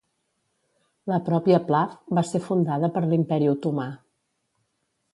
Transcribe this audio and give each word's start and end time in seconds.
La 1.11 1.19
pròpia 1.27 1.59
Plav 1.69 1.95
va 2.21 2.25
ser 2.31 2.43
fundada 2.49 2.93
per 2.99 3.07
l'imperi 3.13 3.55
otomà. 3.57 3.89